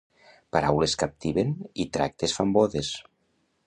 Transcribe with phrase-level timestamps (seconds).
[0.57, 1.53] Paraules captiven
[1.85, 2.95] i tractes fan bodes.